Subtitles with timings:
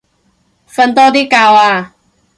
[0.67, 1.93] 瞓多啲覺啊